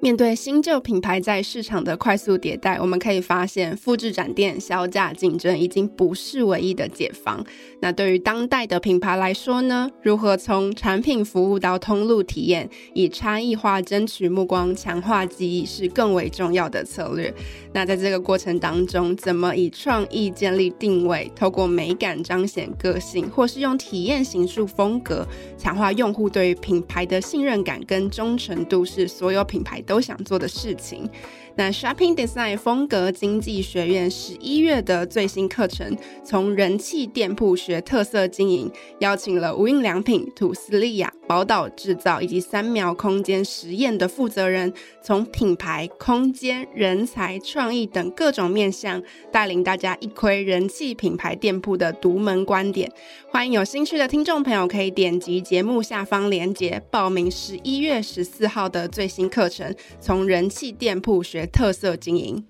[0.00, 7.44] 面对新旧品牌在市场的快速迭代，我们可以发现，复制展店、削价竞争已经不是唯一的解方。
[7.80, 9.90] 那对于当代的品牌来说呢？
[10.02, 17.32] 如何从产品服务到通路体验，以差异化争取目光、强化记忆，是更为重要的策略。
[17.72, 31.08] 那在这个过程当中，怎么以创意建立定位，透过美感彰显个性，或是用体验形塑风格，强化用户对于品牌的信任感跟忠诚度，是所有品牌都想做的事情。
[31.54, 44.72] 那 Shopping Design 风格经济学院十一月的最新课程，从人气店铺学特色经营，邀请了无印良品、土司利亚、宝岛制造以及三秒空间实验的负责人，
[45.02, 49.02] 从品牌、空间、人才、创意等各种面向，
[49.32, 52.90] 带领大家一窥人气品牌店铺的独门观点。
[53.28, 62.44] 欢迎有兴趣的听众朋友可以点击节目下方链接报名十一月十四号的最新课程，从人气店铺学特色经营。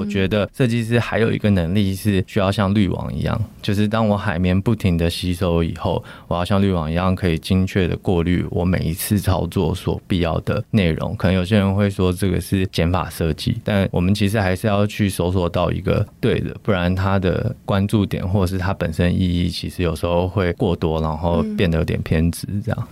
[0.00, 11.14] 我觉得设计师还有一个能力是需要像滤网一样，就是当我海绵不停的吸收以后，我要像滤网一样可以精确的过滤我每一次操作所必要的内容。
[11.16, 22.88] 可能有些人会说这个是减法设计，但我们其实还是要去搜索到一个对的，不然它的关注点或者是它本身意义，其实有时候会过多，然后变得有点偏执这样。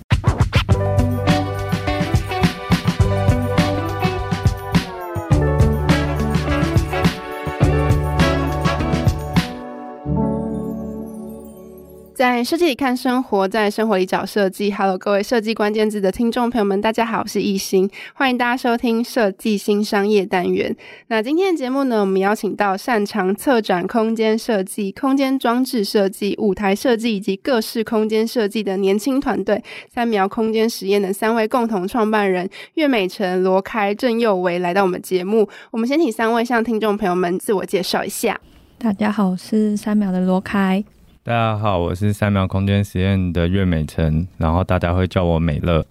[12.18, 14.72] 在设计里看生活，在生活里找设计。
[14.72, 20.76] Hello，各位设计关键字的听众朋友们，大家好，我是亦欣，欢迎大家收听设计新商业单元。
[21.06, 35.48] 那今天的节目呢，我们邀请到擅长策展空间设计、空间装置设计、舞台设计以及各式空间设计的年轻团队——三苗空间实验的三位共同创办人岳美辰、罗开、郑佑维来到我们节目。
[35.70, 38.40] 我们先请三位向听众朋友们自我介绍一下。
[38.76, 40.82] 大家好，我是三苗的罗开。
[41.28, 45.84] 大家好，我是三秒空间实验的岳美辰，然后大家会叫我美乐。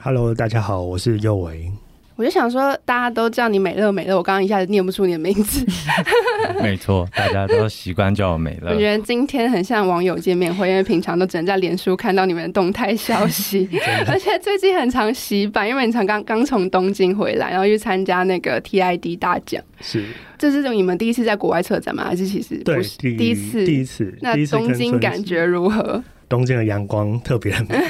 [0.00, 1.70] Hello，大家好，我是右维。
[2.16, 5.66] 我就想说，大家都叫你美乐美乐，我刚刚一下子念不出你的名字。
[6.62, 8.72] 没错，大家都习惯叫我美乐。
[8.72, 13.68] 我觉得今天很像网友见面会，因为平常都只能在脸书看到你们的动态消息，
[14.06, 19.62] 而且最近很常洗版，因为你常刚刚从东京回来，然后去参加那个 TID 大奖。
[19.80, 20.04] 是，
[20.38, 22.04] 这是你们第一次在国外策展吗？
[22.04, 23.64] 还是其实对第一次？
[23.64, 24.16] 第一次。
[24.20, 26.02] 那东京感觉如何？
[26.28, 27.76] 东京的阳光特别美。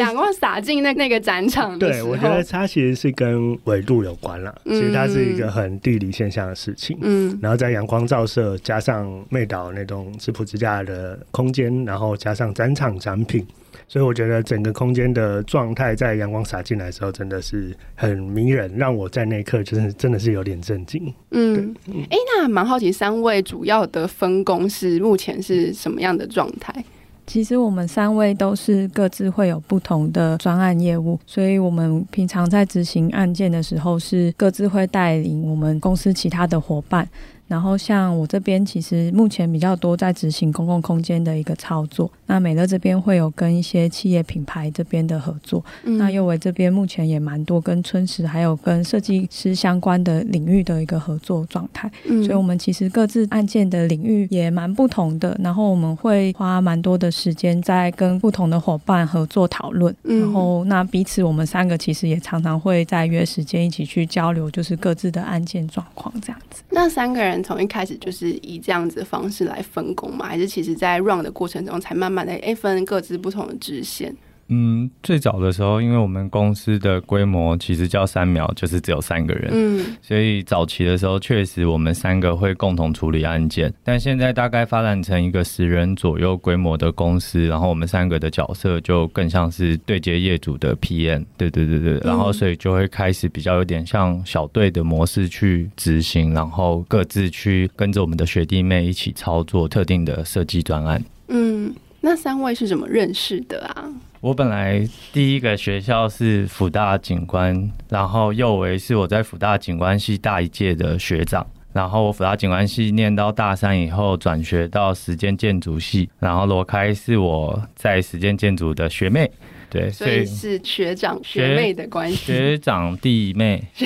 [0.00, 4.54] 阳光洒进那那个展场对，我觉得它其实是跟纬度有关了。
[4.64, 6.98] 其实它是一个很地理现象的事情。
[7.02, 13.46] 嗯，然后在阳光照射，加上妹岛那种质朴支架的空间，然后加上展场展品，
[13.88, 21.12] 所以我觉得整个空间的状态在阳光洒进来的时候，真的是很迷人，让我在那一刻就是真的是有点震惊。
[21.30, 26.84] 嗯，哎、欸，那蛮好奇，三位主要的分工是目前是什么样的状态？
[27.26, 37.08] 其实我们三位都是各自会有不同的专案业务，所以我们平常在执行案件的时候，是各自会带领我们公司其他的伙伴。
[37.46, 42.10] 然后像我这边，其实目前比较多在执行公共空间的一个操作。
[42.26, 45.64] 那美乐这边会有跟一些企业品牌这边的合作。
[45.84, 51.90] 嗯、那佑维这边目前也蛮多跟春实还有跟设计师相关的领域的一个合作状态。
[52.06, 55.38] 嗯、所以我们其实各自案件的领域也蛮不同的。
[55.42, 59.94] 然后我们会花蛮多的时间在跟不同的伙伴合作讨论。
[60.04, 66.62] 嗯、然后那彼此我们三个其实也常常会在约时间一起去交流，就是各自的案件状况这样子。
[66.70, 67.34] 那三个人。
[67.42, 74.14] 从一开始就是以这样子的方式来分工嘛，还是其实在 run 的过程中才慢慢的哎分各自不同的支线？
[74.48, 101.02] 嗯，最早的时候，因为我们公司的规模其实叫三秒，就是只有三个人，嗯，所以早期的时候确实我们三个会共同处理案件，但现在大概发展成一个十人左右规模的公司，然后我们三个的角色就更像是对接业主的 PM，对对对对，然后所以就会开始比较有点像小队的模式去执行，然后各自去跟着我们的学弟妹一起操作特定的设计专案。
[101.28, 103.88] 嗯，那三位是怎么认识的啊？
[104.20, 119.30] 我本来第一个学校是辅大景观，然后又为是我在辅大景观系大一届的学长，然后我辅大景观系念到大三以后转学到实践建筑系，然后罗开是我在实践建筑的学妹。
[119.74, 123.60] 对，所以是学长学妹的关系，学长弟妹。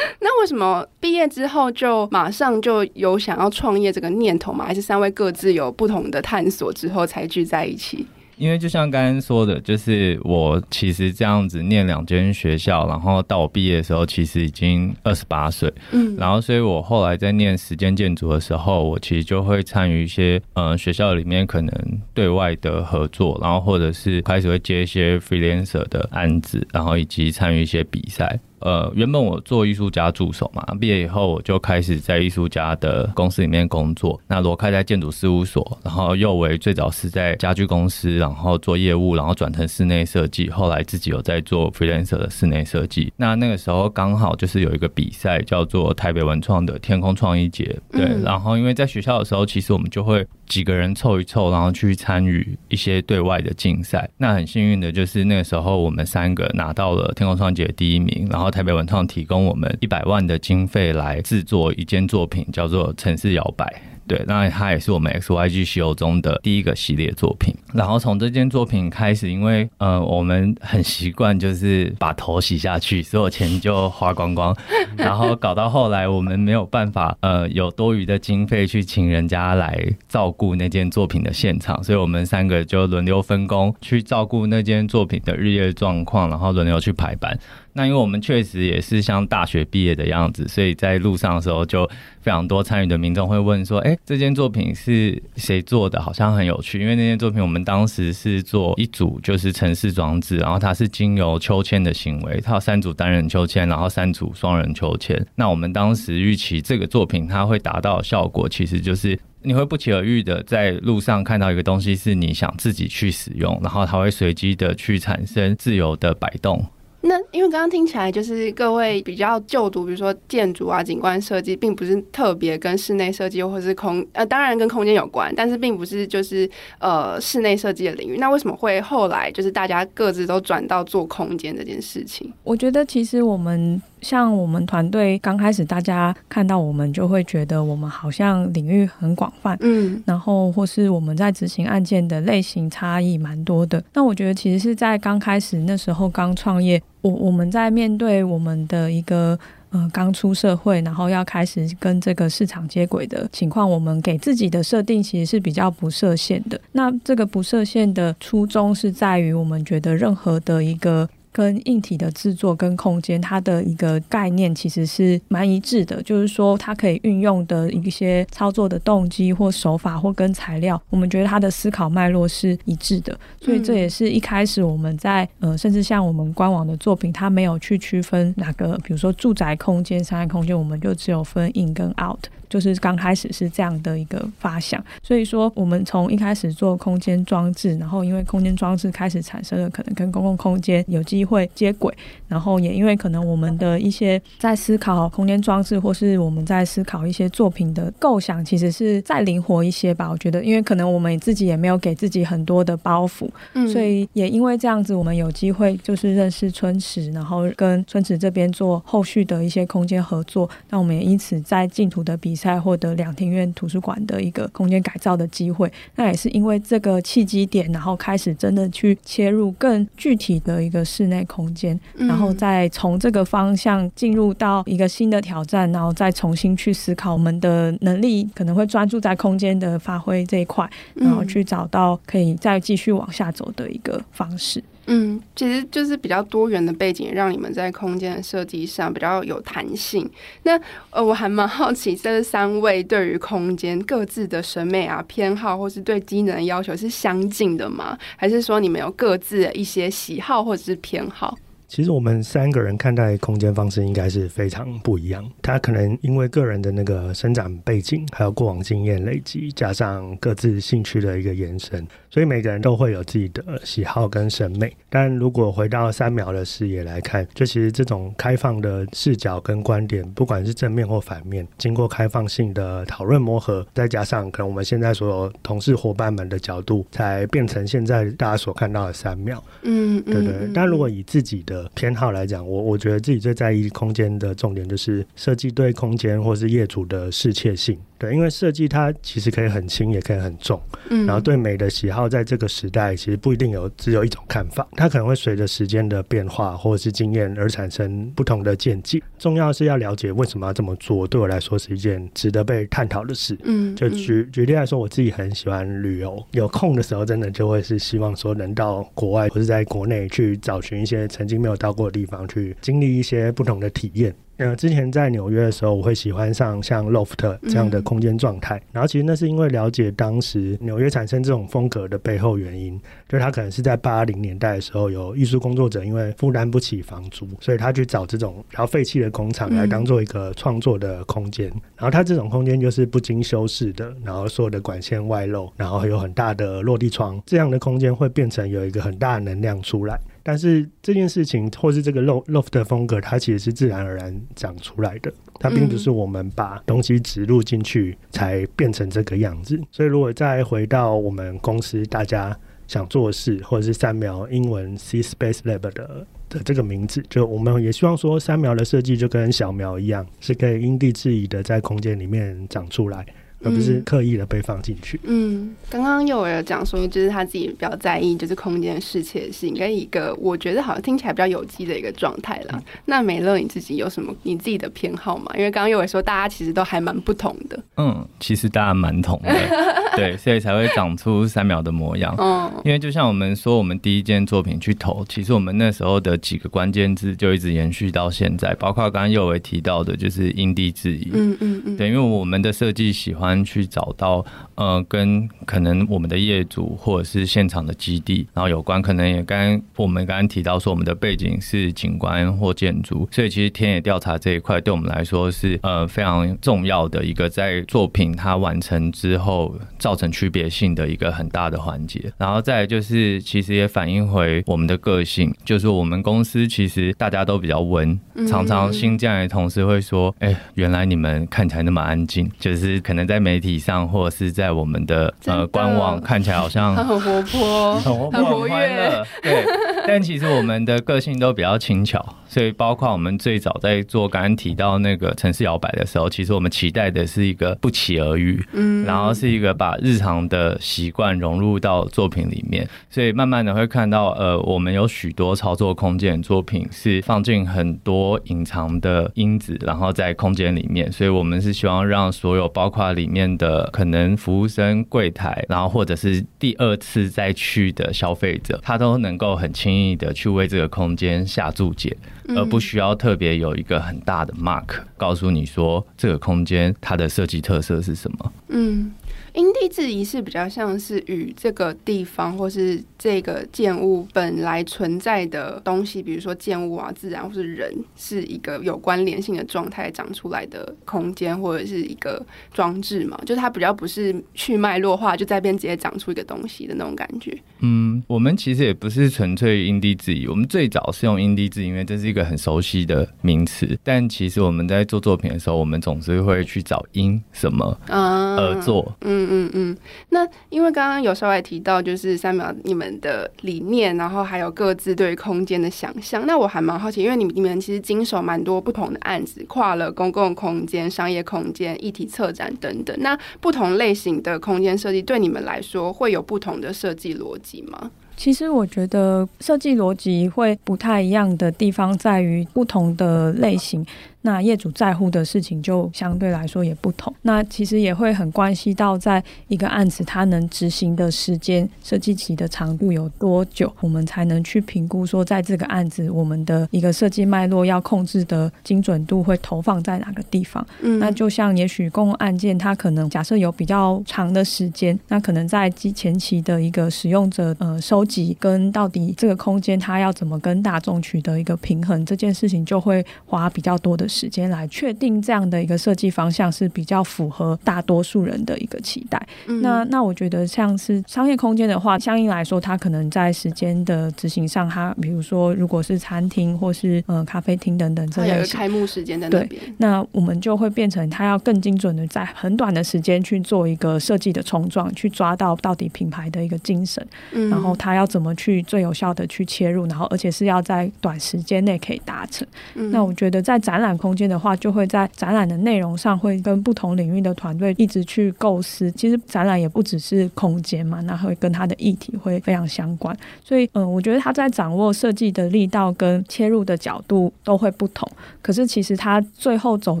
[0.20, 4.64] 那为什么毕业之后就马上就有想要创业这个念头吗？
[4.64, 8.06] 还是三位各自有不同的探索之后才聚在一起？
[8.38, 15.72] 因为就像刚刚说的，就是我其实这样子念两间学校，然后到我毕业的时候，其实已经二十八岁。
[15.90, 28.38] 嗯，然后所以我后来在念实践建筑的时候，我其实就会参与一些嗯学校里面可能对外的合作，然后或者是开始会接一些 freelancer 的案子，然后以及参与一些比赛。
[28.60, 34.20] 呃，原本我做艺术家助手嘛，毕业以后我就开始在艺术家的公司里面工作。
[34.26, 43.12] 那罗开在建筑事务所，然后右为最早是在家具公司，然后做业务，然后转成室内设计，后来自己有在做 freelancer 的室内设计。
[43.16, 48.04] 那那个时候刚好就是有一个比赛叫做台北文创的天空创意节，对。
[48.04, 54.10] 嗯、然后因为在学校的时候，其实我们就会几个人凑一凑，然后去参与一些对外的竞赛。
[54.16, 58.48] 那很幸运的就是那个时候我们三个拿到了天空创界第一名，然后。
[58.48, 63.66] 台北文创提供我们一百万的经费来制作一件作品，叫做《城市摇摆》。
[64.08, 67.54] 对，那它也是我们 XYG 系列中的第一个系列作品。
[67.74, 74.56] 然后从这件作品开始，因为呃，我们很习惯就是把头洗下去，所有钱就花光光，
[74.96, 79.78] 然后搞到后来我们没有办法呃有多余的经费去请人家来
[80.08, 87.38] 照顾那件作品的现场，所以我们三个就轮流分工去照顾那件作品的日夜状况，然后轮流去排班。
[87.72, 91.88] 那因为我们确实也是像大学毕业的样子，所以在路上的时候就
[92.20, 96.00] 非常多参与的民众会问说：“哎，这件作品是谁做的？
[96.02, 105.24] 好像很有趣。”因为那件作品我们当时是做一组就是城市装置，然后它是经由秋千的行为，它有三组单人秋千，然后三组双人秋千。
[105.36, 116.66] 那我们当时预期这个作品它会达到的效果，其实就是你会不期而遇的在路上看到一个东西是你想自己去使用，然后它会随机的去产生自由的摆动。
[117.00, 126.50] 那因为刚刚听起来就是各位比较就读，比如说建筑啊、景观设计，并不是特别跟室内设计或是空呃，当然跟空间有关，但是并不是就是
[126.80, 128.16] 呃室内设计的领域。
[128.18, 132.32] 那为什么会后来就是大家各自都转到做空间这件事情？
[132.42, 133.80] 我觉得其实我们。
[134.00, 143.82] 像我们团队刚开始，大家看到我们就会觉得我们好像领域很广泛，嗯，然后或是我们在执行案件的类型差异蛮多的。
[143.94, 149.38] 那我觉得其实是在刚开始那时候刚创业，我我们在面对我们的一个
[149.70, 156.60] 呃刚出社会，然后要开始跟这个市场接轨的情况，我们给自己的设定其实是比较不设限的。
[156.72, 161.08] 那这个不设限的初衷是在于我们觉得任何的一个。
[161.32, 182.26] 跟硬体的制作跟空间，它的一个概念其实是蛮一致的，就是说它可以运用的一些操作的动机或手法或跟材料，我们觉得它的思考脉络是一致的，所以这也是一开始我们在呃，甚至像我们官网的作品，它没有去区分哪个，比如说住宅空间、商业空间，我们就只有分 in 跟 out。
[182.48, 191.92] 就是刚开始是这样的一个发想，所以说我们从一开始做空间装置，然后因为空间装置开始产生了可能跟公共空间有机会接轨，
[192.26, 200.08] 然后也因为可能我们的一些在思考空间装置，或是我们在思考一些作品的构想，其实是再灵活一些吧。
[200.10, 212.37] 我觉得，因为可能我们自己也没有给自己很多的包袱，嗯，所以也因为这样子，我们有机会就是认识春池，然后跟春池这边做后续的一些空间合作，那我们也因此在净土的比。
[212.38, 234.62] 才获得两庭院图书馆的一个空间改造的机会，那也是因为这个契机点，然后开始真的去切入更具体的一个室内空间，然后再从这个方向进入到一个新的挑战，然后再重新去思考我们的能力可能会专注在空间的发挥这一块，然后去找到可以再继续往下走的一个方式。
[234.90, 240.08] 嗯，其实就是比较多元的背景，让你们在空间的设计上比较有弹性。
[240.44, 247.98] 那呃，我还蛮好奇，这三位对于空间各自的审美啊、偏好，或是对机能的要求是相近的吗？
[248.16, 251.36] 还是说你们有各自的一些喜好或者是偏好？
[251.68, 255.24] 其实我们三个人看待空间方式应该是非常不一样。
[255.42, 264.74] 他可能因为个人的那个生长背景，还有过往经验累积，加上各自兴趣的一个延伸，所以每个人都会有自己的喜好跟审美。
[264.88, 279.44] 但如果回到三秒的视野来看，就其实这种开放的视角跟观点，不管是正面或反面，经过开放性的讨论磨合，再加上可能我们现在所有同事伙伴们的角度，才变成现在大家所看到的三秒。
[279.62, 280.50] 嗯，对对。
[280.54, 287.78] 但如果以自己的偏好来讲，我我觉得自己最在意空间的重点就是设计对空间或是业主的适切性。
[287.98, 290.60] 对，因为设计它其实可以很轻，也可以很重。
[290.88, 299.02] 嗯，然后对美的喜好，在这个时代其实不一定有只有一种看法，它可能会随着时间的变化或者是经验而产生不同的见解。
[299.18, 303.36] 重要是要了解为什么要这么做，对我来说是一件值得被探讨的事。
[303.42, 314.14] 嗯，就举举例来说，我自己很喜欢旅游，有空的时候真的就会是希望说能到国外或者在国内去找寻一些曾经没有到过的地方，去经历一些不同的体验。
[314.38, 318.56] 呃，之前在纽约的时候，我会喜欢上像 loft 这样的空间状态。
[318.56, 331.48] 嗯、然后其实那是因为了解当时纽约产生这种风格的背后原因，就他可能是在八零年代的时候，有艺术工作者因为负担不起房租，所以他去找这种然后废弃的工厂来当做一个创作的空间。
[331.48, 339.98] 嗯、然后它这种空间就是不经修饰的，然后所有的管线外露，然后有很大的落地窗，这样的空间会变成有一个很大的能量出来。
[340.28, 349.58] 但是这件事情，或是这个 loft 的风格，它其实是自然而然长出来的，它并不是我们把东西植入进去才变成这个样子。
[349.72, 363.06] 所以，如果再回到我们公司大家想做事，或者是三苗英文 C Space Lab 的的这个名字，就我们也希望说，三苗的设计就跟小苗一样，是可以因地制宜的在空间里面长出来。
[363.44, 364.98] 而不是刻意的被放进去。
[365.04, 372.54] 嗯，刚刚又有讲说，就是他自己比较在意，就是空间适切性，跟一个我觉得好像听起来比较有机的一个状态啦。
[372.54, 375.32] 嗯、那美乐你自己有什么你自己的偏好吗？
[375.36, 377.62] 因为刚刚又有说，大家其实都还蛮不同的。
[377.76, 379.32] 嗯，其实大家蛮同的，
[379.94, 382.12] 对，所以才会长出三秒的模样。
[382.18, 391.08] 嗯，因为就像我们说，我们第一件作品去投，其实我们那时候的几个关键字就一直延续到现在，包括刚刚又有提到的，就是因地制宜。
[391.12, 393.27] 嗯嗯嗯，对，因为我们的设计喜欢。
[393.44, 412.12] 去找到呃，跟可能我们的业主或者是现场的基地，然后有关，可能也刚我们刚刚提到说，我们的背景是景观或建筑，所以其实田野调查这一块对我们来说是呃非常重要的一个在作品它完成之后造成区别性的一个很大的环节。
[412.18, 429.44] 然后再来就是，其实也反映回我们的个性，就是我们公司其实大家都比较温，常常新进来的同事会说，哎，原来你们看起来那么安静，就是可能在媒体上或者是在我们的呃官网看起来好像很活泼、 很活泼、很欢乐，对。
[429.90, 461.96] 但其实我们的个性都比较轻巧，所以包括我们最早在做刚刚提到那个城市摇摆的时候，其实我们期待的是一个不期而遇，嗯，然后是一个把日常的习惯融入到作品里面，所以慢慢的会看到呃，我们有许多操作空间作品是放进很多隐藏的因子，然后在空间里面，所以我们是希望让所有包括里面的可能服务生、柜台，然后或者是第二次再去的消费者，他都能够很轻易的去为这个空间下注解，
[462.28, 468.32] 而不需要特别有一个很大的 mark 告诉你说这个空间它的设计特色是什么。
[468.48, 468.90] 嗯。
[469.34, 483.20] 因地制宜是比较像是与这个地方或是这个建物本来存在的东西，比如说建物啊、自然或是人，是一个有关联性的状态长出来的空间或者是一个装置嘛？
[483.26, 487.36] 就是它比较不是去脉络化，就在边直接长出一个东西的那种感觉。
[487.60, 493.78] 嗯，我们其实也不是纯粹因地制宜，我们最早是用因地制宜，因为这是一个很熟悉的名词。
[493.84, 498.96] 但其实我们在做作品的时候，我们总是会去找因什么而做。
[499.02, 499.17] 嗯。
[499.17, 499.76] 嗯嗯嗯嗯，
[500.10, 506.24] 那因为刚刚有稍微提到，就是三秒你们的理念，然后还有各自对空间的想象。
[506.26, 512.96] 那我还蛮好奇，因为你们你们其实经手蛮多不同的案子，跨了公共空间、商业空间、议题策展等等。
[513.00, 517.90] 那不同类型的空间设计，对你们来说会有不同的设计逻辑吗？
[518.16, 523.86] 其实我觉得设计逻辑会不太一样的地方，在于不同的类型。
[524.28, 540.66] 那业主在乎的事情就相对来说也不同，那其实也会很关系到在一个案子它能执行的时间、设计期的长度有多久，我们才能去评估说，在这个案子我们的一个设计脉络要控制的精准度会投放在哪个地方。
[540.82, 559.20] 嗯，那就像也许公共案件，它可能假设有比较长的时间，那可能在之前期的一个使用者呃收集跟到底这个空间它要怎么跟大众取得一个平衡，这件事情就会花比较多的时间来确定这样的一个设计方向是比较符合大多数人的一个期待。
[559.46, 582.46] 嗯、那那我觉得像是商业空间的话，相应来说，它可能在时间的执行上，它比如说如果是餐厅或是呃咖啡厅等等这类，开幕时间在那边，对，那我们就会变成它要更精准的在很短的时间去做一个设计的冲撞，去抓到到底品牌的一个精神，嗯、然后它要怎么去最有效的去切入，然后而且是要在短时间内可以达成。
[582.74, 583.97] 嗯、那我觉得在展览。
[583.98, 588.90] 空间的话，就会在展览的内容上会跟不同领域的团队一直去构思。
[588.92, 593.14] 其实展览也不只是空间嘛，那会跟它的议题会非常相关。
[593.44, 598.08] 所以，嗯，我觉得他在掌握设计的力道跟切入的角度都会不同。
[598.40, 600.00] 可是，其实他最后走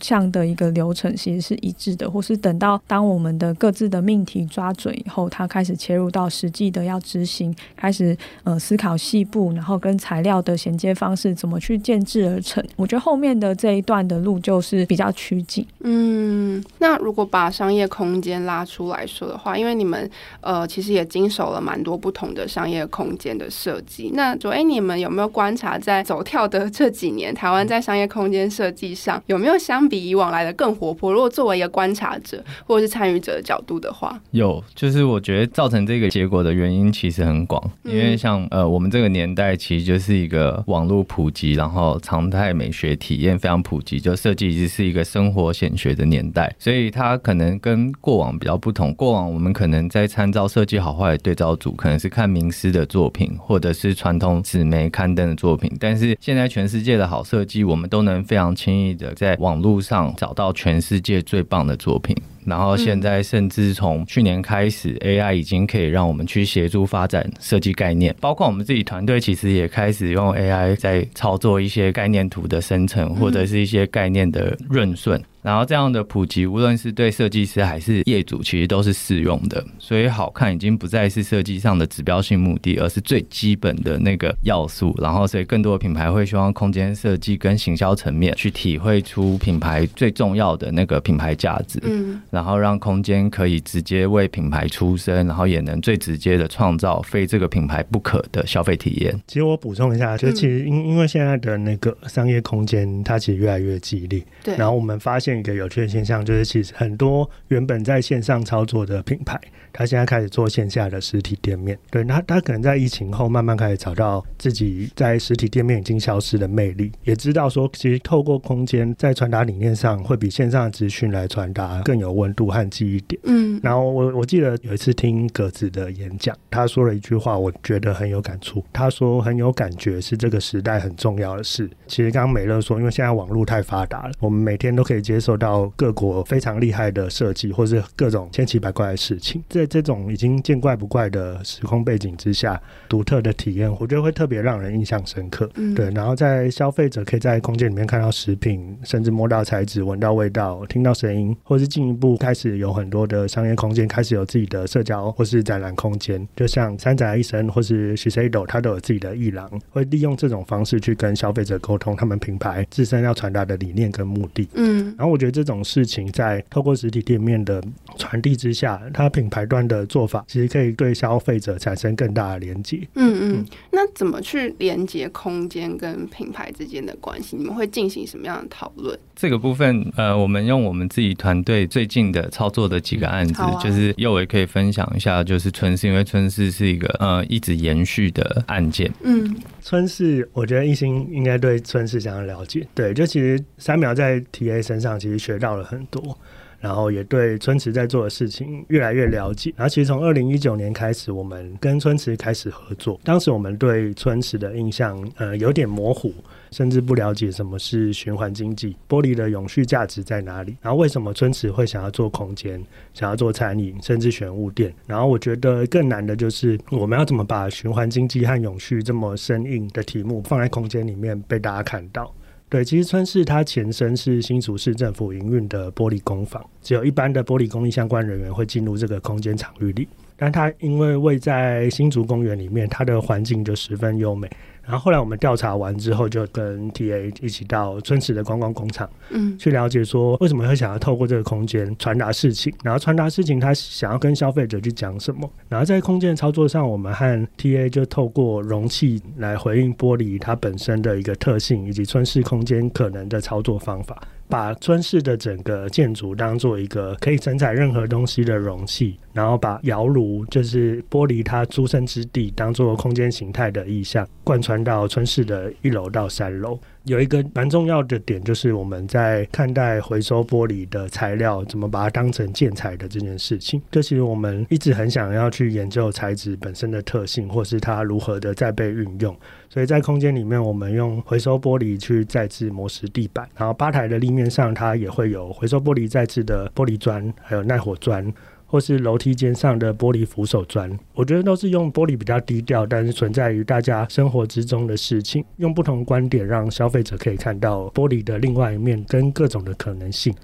[0.00, 12.64] 向的一个流程其实是一致的，或是等到当我们的各自的命题抓准以后，他开始切入到实际的要执行，开始呃思考细部，然后跟材料的衔接方式怎么去建制而成。
[12.76, 15.66] 我觉得后面的这一段的路就是比较趋近。
[15.80, 20.10] 嗯，那如果把商业空间拉出来说的话，因为你们
[20.40, 31.12] 呃其实也经手了蛮多不同的商业空间的设计，那就哎你们有没有观察在走跳的这几年，台湾在商业空间设计上有没有相比以往来的更活泼？
[31.12, 48.92] 如果作为一个观察者或者是参与者的角度的话，有，就是我觉得造成这个结果的原因其实很广，因为像呃我们这个年代其实就是一个网络普及，然后常态美学体验非常普及，就设计一直是一个生活显学的年代，所以它可能跟过往比较不同。
[48.94, 62.16] 过往我们可能在参照设计好坏的对照组，可能是看名师的作品，或者是传统纸媒刊登的作品，但是现在全世界的好设计，我们都能非常轻易的在网络上找到全世界最棒的作品。
[62.44, 75.20] 然后现在甚至从去年开始，AI 已经可以让我们去协助发展设计概念，包括我们自己团队其实也开始用 AI 在操作一些概念图的生成，或者是一些概念的润顺。
[75.44, 79.62] 然后这样的普及，无论是对设计师还是业主，其实都是适用的。
[79.78, 84.96] 所以好看已经不再是设计上的指标性目的，而是最基本的那个要素。
[84.98, 91.78] 然后，所以更多的品牌会希望空间设计跟行销层面去体会出品牌最重要的那个品牌价值。
[91.82, 99.14] 嗯，然后让空间可以直接为品牌出声，然后也能最直接的创造非这个品牌不可的消费体验。
[99.26, 104.24] 其实我补充一下，就其实因因为现在的那个商业空间它其实越来越激烈。
[104.42, 104.56] 对。
[104.56, 105.33] 然后我们发现。
[105.38, 109.40] 一个有趣的现象就是，其实很多原本在线上操作的品牌，
[109.74, 111.78] 他现在开始做线下的实体店面。
[111.90, 123.20] 对，那他可能在疫情后慢慢开始找到自己在实体店面已经消失的魅力，也知道说，其实透过空间在传达理念上，会比线上的资讯来传达更有温度和记忆点。
[123.24, 128.64] 嗯，然后我我记得有一次听格子的演讲，他说了一句话，我觉得很有感触。
[128.72, 131.68] 他说很有感觉是这个时代很重要的事。
[131.88, 139.42] 其实刚刚美乐说，因为现在网络太发达了，我们每天都可以接受到各国非常厉害的设计，或是各种千奇百怪的事情。
[139.64, 145.50] 在这种已经见怪不怪的时空背景之下，独特的体验，我觉得会特别让人印象深刻。
[145.54, 145.90] 嗯，对。
[145.92, 156.28] 然后在消费者可以在空间里面看到食品，甚至摸到材质、闻到味道、听到声音，或是进一步开始有很多的商业空间开始有自己的社交或是展览空间。
[156.36, 164.46] 就像三宅一生或是 Shiseido，他都有自己的艺廊，会利用这种方式去跟消费者沟通他们品牌自身要传达的理念跟目的。
[164.52, 165.54] 嗯，然后我觉得这种。
[165.54, 167.62] 种事情在透过实体店面的
[167.96, 172.80] 传递之下，它品牌端的做法其实可以对消费者产生更大的连接。
[172.94, 177.36] 嗯嗯，那怎么去连接空间跟品牌之间的关系？
[177.36, 178.98] 你们会进行什么样的讨论？
[179.14, 188.90] 这个部分，呃，我们用我们自己团队最近的操作的几个案子，啊、就是宥玮可以分享一下，就是春是，因为春是是一个呃一直延续的案件。
[189.04, 192.66] 嗯，春是，我觉得一心应该对春是相当了解。
[192.74, 196.18] 对，就其实三秒在 TA 身上其实学到了很多，
[196.64, 199.52] 然后也对春池在做的事情越来越了解。
[199.54, 206.12] 然后其实从二零一九年开始，我们跟春池开始合作，当时我们对春池的印象呃有点模糊。
[206.50, 210.56] 甚至不了解什么是循环经济，玻璃的永续价值在哪里？
[210.62, 214.72] 然后为什么春池会想要做空间，想要做餐饮，甚至选物店？
[214.86, 222.14] 然后我觉得更难的就是我们要怎么把循环经济和永续这么生硬的题目放在空间里面被大家看到。
[222.54, 234.30] 对，其实春市它前身是新竹市政府营运的玻璃工坊，只有一般的玻璃工艺相关人员会进入这个空间场域里，但它因为位在新竹公园里面，它的环境就十分优美。
[234.64, 254.02] 然后后来我们调查完之后，就跟 TA 一起到春池的观光工厂，嗯，去了解说为什么会想要透过这个空间传达事情，然后传达事情他想要跟消费者去讲什么，然后在空间操作上，我们和 TA 就透过容器来回应玻璃它本身的一个特性，以及春事空间可能的操作方法。
[254.26, 266.56] 把春室的整个建筑当做一个可以承载任何东西的容器，然后把窑炉就是玻璃它出生之地当做空间形态的意象贯穿穿到春市的一楼到三楼。
[266.84, 273.60] 有一个蛮重要的点，就是我们在看待回收玻璃的材料，怎么把它当成建材的这件事情。
[273.68, 279.16] 这其实我们一直很想要去研究材质本身的特性，或是它如何的再被运用。
[279.48, 288.12] 所以在空间里面，我们用回收玻璃去再制磨石地板，然后吧台的立面上，它也会有回收玻璃再制的玻璃砖，还有耐火砖。
[288.46, 300.14] 或是楼梯间上的玻璃扶手砖，我觉得都是用玻璃比较低调，但是存在于大家生活之中的事情，用不同观点让消费者可以看到玻璃的另外一面跟各种的可能性。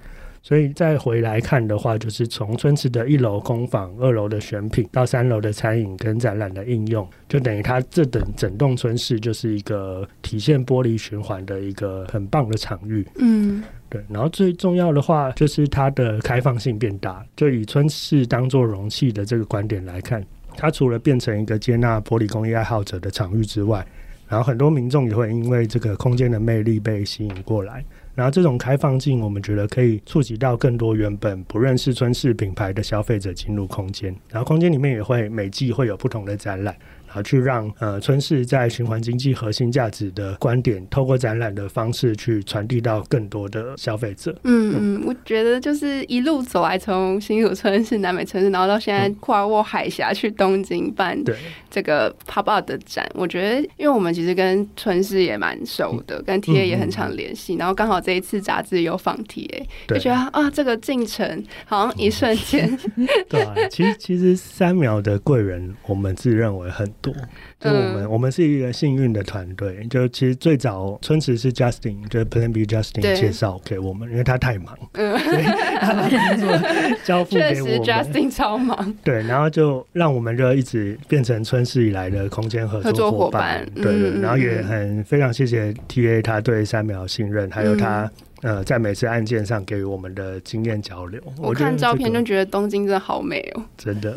[0.43, 13.07] 所以再回来看的话，就是从春池的一楼工坊、二楼的选品到三楼的餐饮跟展览的应用，就等于它这等整栋村市就是一个体现玻璃循环的一个很棒的场域。
[13.17, 13.63] 嗯。
[13.87, 17.23] 对，然后最重要的话就是它的开放性变大。
[17.35, 20.25] 就以村市当做容器的这个观点来看，
[20.55, 23.85] 它除了变成一个接纳玻璃工艺爱好者的场域之外，
[24.29, 27.83] 然后很多民众也会因为这个空间的魅力被吸引过来。
[28.21, 34.15] 然后这种开放性，我们觉得可以触及到更多原本不认识春市品牌的消费者进入空间。
[34.29, 36.77] 然后空间里面也会每季会有不同的展览。
[37.13, 44.33] 啊，去让呃春市在循环经济核心价值的观点，透过展览的方式去传递到更多的消费者。
[44.43, 51.21] 嗯嗯，我觉得就是一路走来，从新竹春市、南美春市，然后到现在跨过海峡去东京办
[51.69, 53.05] 这个 pop up 的展。
[53.13, 62.77] 我觉得，因为我们其实跟春市也蛮熟的，跟 TA 也很常联系，然后刚好这一次杂志有访 TA，就觉得啊，这个进程好像一瞬间。
[63.27, 66.89] 对啊，其实其实三秒的贵人，我们自认为很。
[67.01, 67.13] 多，
[67.59, 69.85] 就我们，嗯、我们是一个幸运的团队。
[69.89, 76.69] 就其实最早春池是 Justin，就是 Plan B Justin 介绍给我们，因为他太忙， 嗯，所以他把工作
[77.03, 77.83] 交付给我们。
[77.83, 78.95] 确实，Justin 超忙。
[79.03, 83.65] 对，然后就让我们就一直变成春市以来的空间合作伙伴。
[83.75, 88.09] 对对，对，然后也很非常谢谢 TA 他对三秒信任，还有他。
[88.43, 94.11] 呃，在每次案件上给予我们的经验交流，我看照片就觉得东京真的好美哦，真的。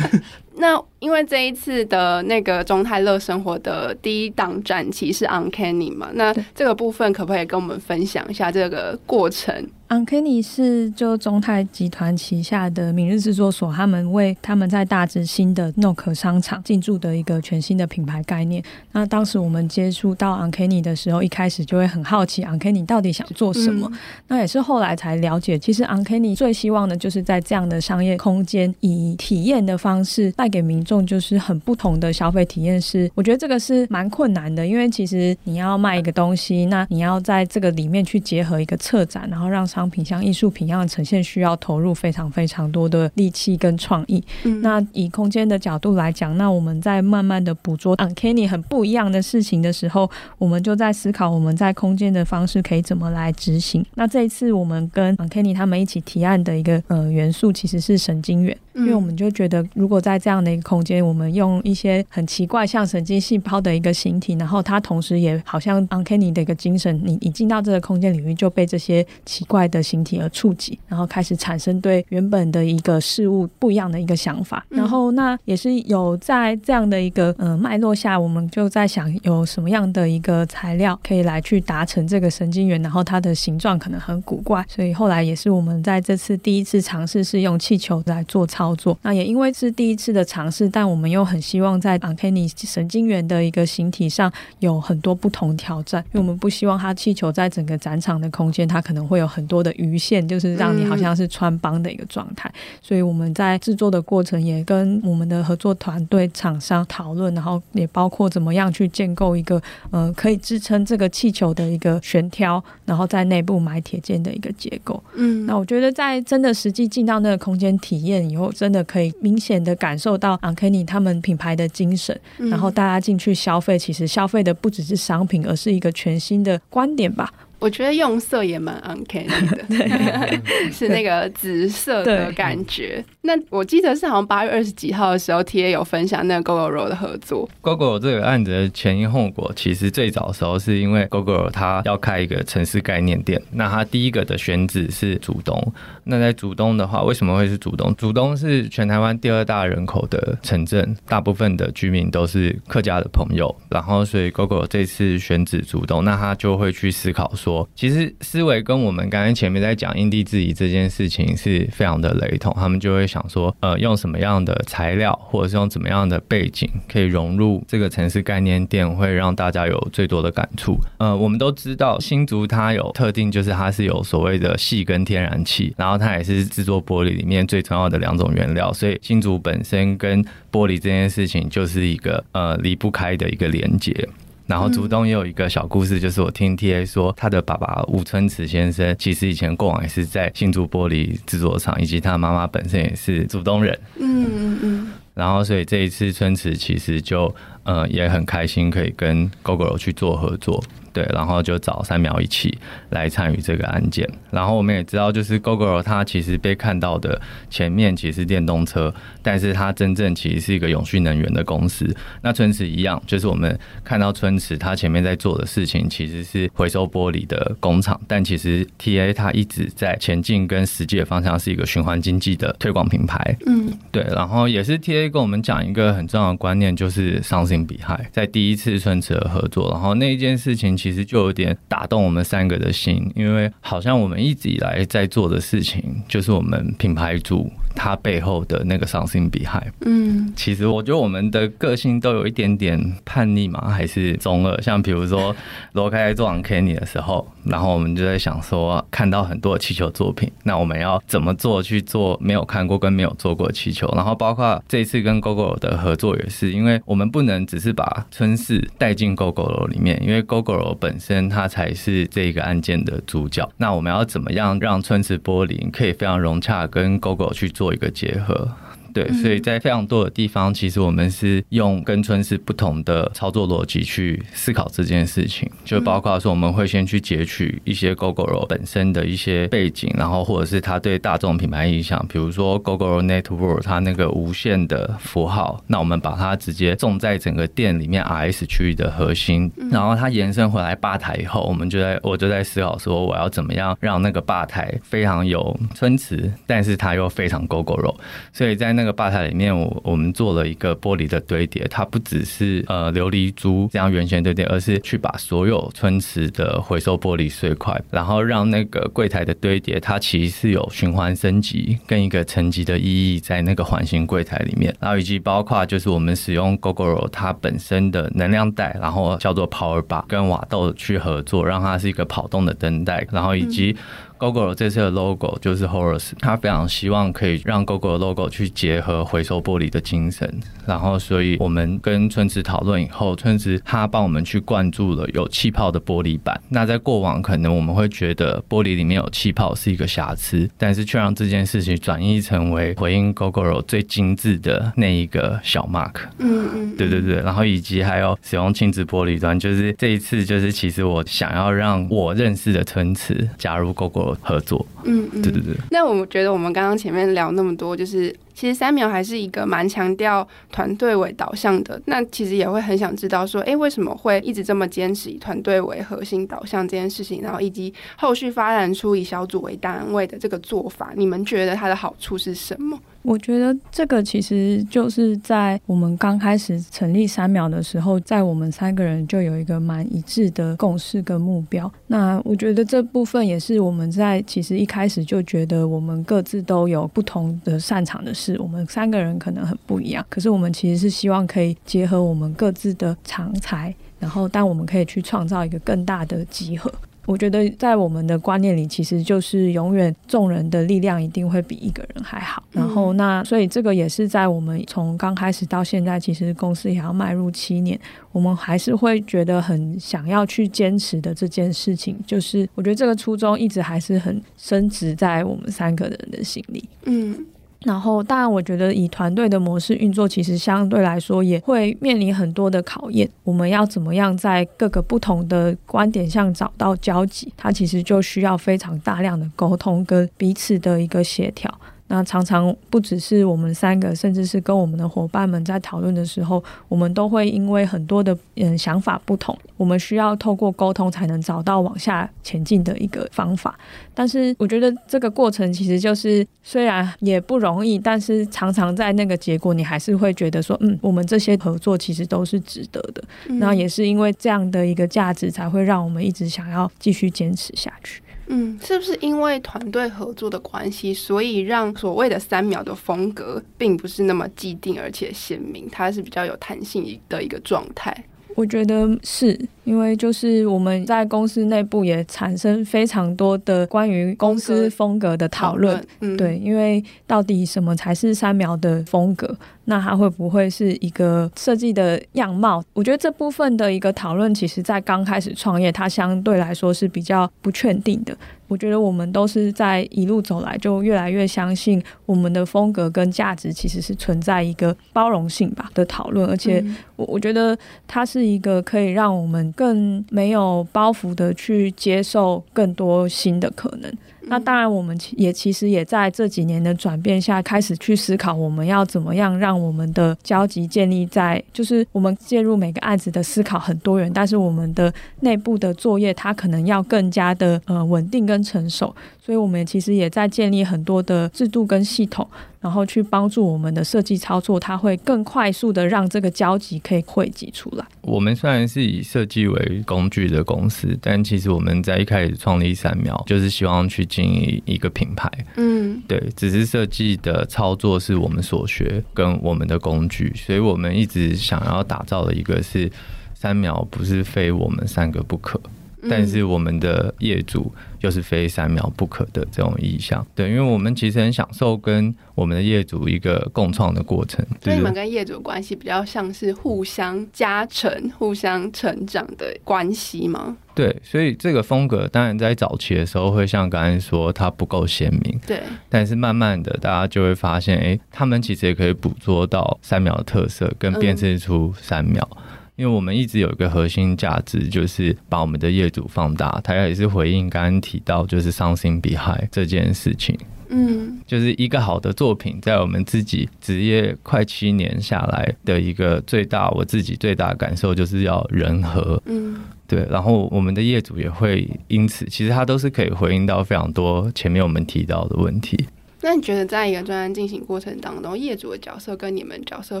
[0.62, 9.52] 那因为这一次的那个中泰乐生活的第一档展期是 Uncanny 嘛，那这个部分可不可以跟我们分享一下这个过程
[9.88, 18.62] ？Uncanny 是就中泰集团旗下的明日制作所，他们为他们在大直新的 NOK 商场进驻的一个全新的品牌概念。
[18.92, 23.88] 那当时我们接触到 Uncanny 的时候，一开始就会很好奇 Uncanny 到底想做什么。
[23.92, 23.98] 嗯、
[24.28, 32.80] 那也是后来才了解，其实 Uncanny 最希望的就是在这样的商业空间，以体验的方式带给民众就是很不同的消费体验。
[32.80, 44.22] 是我觉得这个是蛮困难的，因为其实你要卖一个东西，那你要在这个里面去结合一个策展，然后让商商品像艺术品一样的呈现，需要投入非常非常多的力气跟创意。
[44.44, 53.84] 嗯、那以空间的角度来讲，那我们在慢慢的捕捉 Uncanny 很不一样的事情的时候，我们就在思考我们在空间的方式可以怎么来执行。
[53.96, 74.64] 那这一次我们跟 Uncanny 他们一起提案的一个呃元素其实是神经元，因为我们就觉得如果在这样的一个空间，我们用一些很奇怪像神经细胞的一个形体，然后它同时也好像 Uncanny 的一个精神，你一进到这个空间领域就被这些奇怪的形体而触及，然后开始产生对原本的一个事物不一样的一个想法。
[74.68, 88.98] 然后那也是有在这样的一个呃脉络下，我们就在想有什么样的一个材料可以来去达成这个神经元，然后它的形状可能很古怪，所以后来也是我们在这次第一次尝试是用气球来做操作。
[89.00, 100.02] 那也因为是第一次的尝试，但我们又很希望在 Uncanny 神经元的一个形体上有很多不同挑战，因为我们不希望它气球在整个展场的空间，它可能会有很多的鱼。
[100.02, 115.00] 线就是让你好像是穿帮的一个状态，所以我们在制作的过程也跟我们的合作团队厂商讨论，然后也包括怎么样去建构一个呃可以支撑这个气球的一个悬挑，然后在内部埋铁件的一个结构。
[115.14, 127.32] 嗯，那我觉得在真的实际进到那个空间体验以后，真的可以明显的感受到 Uncanny 他们品牌的精神，然后大家进去消费，其实消费的不只是商品，而是一个全新的观点吧。
[127.62, 130.40] 我觉得用色也蛮 uncanny 的， 对
[130.72, 133.02] 是那个紫色的感觉。
[133.20, 137.48] 那我记得是好像八月二十几号的时候，TA 有分享那个 Gogoro 的合作。
[137.62, 145.72] Gogoro 这个案子的前因后果，其实最早的时候是因为 Gogoro 他要开一个城市概念店，那他第一个的选址是主东。
[146.02, 147.94] 那在主东的话，为什么会是主东？
[147.94, 157.51] 主东是全台湾第二大人口的城镇，大部分的居民都是客家的朋友，然后所以 Gogoro 这次选址主东，那他就会去思考说。
[157.74, 162.52] 其实思维跟我们刚刚前面在讲因地制宜这件事情是非常的雷同。
[162.54, 170.78] 他们就会想说，呃，用什么样的材料，或者是用怎么样的背景，可以融入这个城市概念店，会让大家有最多的感触。
[170.98, 184.08] 呃，我们都知道新竹它有特定，就是它是有所谓的细跟天然气，然后它也是制作玻璃里面最重要的两种原料，所以新竹本身跟玻璃这件事情就是一个呃离不开的一个连接。
[184.52, 193.78] 然后竹东也有一个小故事，就是我听 TA 说，他的爸爸吴春池先生其实以前过往也是在新竹玻璃制作厂，以及他妈妈本身也是竹东人。
[193.98, 194.92] 嗯嗯嗯。
[195.14, 197.34] 然后所以这一次春池其实就
[197.64, 200.62] 呃也很开心可以跟 Gogoro 去做合作。
[200.92, 202.58] 对，然后就找三苗一起
[202.90, 204.06] 来参与这个案件。
[204.30, 211.94] 然后我们也知道，就是 Gogoro 它其实被看到的前面其实是电动车，但是它真正其实是一个永续能源的公司。
[212.22, 223.36] 那春池一样，就是我们看到春池它前面在做的事情其实是回收玻璃的工厂，但其实 TA 它一直在前进跟实际的方向是一个循环经济的推广品牌。
[223.46, 224.02] 嗯，对。
[224.14, 230.72] 然后也是 TA 跟我们讲一个很重要的观念，就是 Something Behind，在第一次春池的合作，然后那一件事情。
[230.82, 239.70] 其实就有点打动我们三个的心，因为好像我们一直以来在做的事情，就是我们品牌主他背后的那个 something behind。
[239.80, 244.60] 嗯，其实我觉得我们的个性都有一点点叛逆嘛，还是中二。
[244.62, 245.34] 像比如说
[245.72, 253.92] 罗开在做 Uncanny 的时候，然后我们就在想说，看到很多气球作品，那我们要怎么做去做没有看过跟没有做过气球？
[253.94, 268.50] 然后包括这一次跟 Gogoro 的合作也是，因为我们不能只是把春市带进 Gogoro 里面，因为 Gogoro 本身它才是这个案件的主角，那我们要怎么样让春池玻璃可以非常融洽跟 GOGO 去做做一个结合？
[268.92, 297.96] 对，所以在非常多的地方，其实我们是用跟春是不同的操作逻辑去思考这件事情，就包括说我们会先去截取一些 Gogoro 本身的一些背景，然后或者是它对大众品牌影响，比如说 Gogoro Network 它那个无限的符号，那我们把它直接种在整个店里面 RS 区域的核心，然后它延伸回来吧台以后，我们就在我就在思考说我要怎么样让那个吧台非常有春池，但是它又非常 Gogoro，
[298.34, 298.81] 所以在那。
[298.82, 323.76] 那个吧台里面，我我们做了一个玻璃的堆叠，它不只是呃琉璃珠这样圆形堆叠，而是去把所有春池的回收玻璃碎块，然后让那个柜台的堆叠，它其实是有循环升级跟一个层级的意义在那个环形柜台里面，然后以及包括就是我们使用 Gogoro 它本身的能量带，然后叫做 Power Bar 跟瓦豆去合作，让它是一个跑动的灯带，然后以及。
[324.22, 330.32] Gogoro 这次的 logo 就是 Horace，他非常希望可以让 Gogoro logo 去结合回收玻璃的精神，
[330.64, 336.40] 然后所以我们跟春池讨论以后，春池他帮我们去灌注了有气泡的玻璃板。
[336.48, 345.94] 那在过往可能我们会觉得玻璃里面有气泡是一个瑕疵，但是却让这件事情转移成为回应 Gogoro 最精致的那一个小 mark。
[346.18, 354.11] 嗯嗯，对对对，然后以及还有使用亲子玻璃端，就是这一次就是其实我想要让我认识的春池加入 Gogoro。
[354.20, 355.54] 合作，嗯，对对对。
[355.70, 361.80] 那我觉得我们刚刚前面聊那么多，就是其实三秒还是一个蛮强调团队为导向的。
[361.86, 367.20] 那其实也会很想知道说，哎，为什么会一直这么坚持以团队为核心导向这件事情？
[367.22, 372.78] 然后以及后续发展出以小组为单位的这个做法，你们觉得它的好处是什么？
[373.02, 381.70] 我觉得这个其实就是在我们刚开始成立三秒的时候，在我们三个人就有一个蛮一致的共识跟目标。
[381.88, 396.72] 那我觉得这部分也是我们在其实一开始就觉得我们各自都有不同的擅长的事，我们三个人可能很不一样，可是我们其实是希望可以结合我们各自的长才，然后但我们可以去创造一个更大的集合。
[397.04, 402.40] 我觉得在我们的观念里，其实就是永远众人的力量一定会比一个人还好。
[402.52, 407.78] 然后那所以这个也是在我们从刚开始到现在，其实公司也要迈入七年，
[408.12, 411.98] 我们还是会觉得很想要去坚持的这件事情。
[412.06, 416.68] 就是我觉得这个初衷一直还是很深植在我们三个人的心里。
[416.84, 417.26] 嗯。
[417.64, 423.08] 然后，当然，我觉得以团队的模式运作，其实相对来说也会面临很多的考验。
[423.24, 427.32] 我们要怎么样在各个不同的观点上找到交集？
[427.36, 431.52] 它其实就需要非常大量的沟通跟彼此的一个协调。
[431.88, 443.58] 那常常不只是我们三个，甚至是跟我们的伙伴们在讨论的时候，我们都会因为很多的嗯想法不同，我们需要透过沟通才能找到往下前进的一个方法。
[443.92, 453.04] 但是我觉得这个过程其实就是虽然也不容易，但是常常在那个结果，你还是会觉得说，嗯，我们这些合作其实都是值得的。
[453.26, 458.02] 那也是因为这样的一个价值，才会让我们一直想要继续坚持下去。
[458.26, 468.04] 嗯，是不是因为团队合作的关系，所以让所谓的三秒的风格并不是那么既定而且鲜明，它是比较有弹性的一个状态？
[468.34, 469.38] 我觉得是。
[469.64, 479.36] 因为就是我们在公司内部也产生非常多的关于公司风格的讨论，嗯、对，因为到底什么才是三苗的风格？
[479.64, 482.60] 那它会不会是一个设计的样貌？
[482.72, 488.12] 我觉得这部分的一个讨论，其实在刚开始创业，它相对来说是比较不确定的。
[488.48, 496.62] 我觉得我们都是在一路走来，就越来越相信我们的风格跟价值其实是存在一个包容性吧的讨论，而且
[496.96, 499.51] 我我觉得它是一个可以让我们。
[499.52, 503.92] 更没有包袱的去接受更多新的可能。
[504.26, 518.94] 那当然，我们也其实也在这几年的转变下，开始去思考我们要怎么样让我们的交集建立在，就是我们介入每个案子的思考很多元，但是我们的内部的作业它可能要更加的呃稳定跟成熟。
[519.24, 522.28] 所以，我们其实也在建立很多的制度跟系统，
[522.60, 527.86] 然后去帮助我们的设计操作，它会更快速的让这个交集可以汇集出来。
[528.00, 535.30] 我们虽然是以设计为工具的公司，但其实我们在一开始创立三秒，就是希望去经营一个品牌。
[535.56, 542.90] 嗯，对，只是设计的操作是我们所学跟我们的工具，所以我们一直想要打造的一个是
[543.36, 545.60] 三秒，不是非我们三个不可。
[546.08, 554.44] 但是我们的业主又是非三秒不可的这种意向，对，因为我们其实很享受跟我们的业主一个共创的过程。
[554.60, 560.56] 所以你们跟业主的关系比较像是互相加成、互相成长的关系吗？
[560.74, 565.60] 对，所以这个风格当然在早期的时候会像刚才说它不够鲜明，对。
[565.88, 572.26] 但是慢慢的大家就会发现，哎，他们其实也可以捕捉到三秒的特色，跟辨识出三秒。
[572.32, 572.42] 嗯
[572.76, 576.60] 因为我们一直有一个核心价值，就是把我们的业主放大。
[576.64, 580.38] 他也是回应刚刚提到，就是 something behind 这件事情。
[580.74, 589.22] 嗯，就是一个好的作品，在我们自己职业快七年下来的一个最大，我自己最大的感受就是要人和。
[589.26, 590.06] 嗯，对。
[590.10, 595.86] 然后我们的业主也会因此，其实他都是可以回应到非常多前面我们提到的问题。
[596.22, 600.00] 那你觉得，在一个专案进行过程当中，业主的角色跟你们角色